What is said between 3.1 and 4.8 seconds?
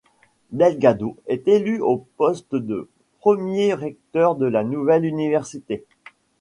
premier recteur de la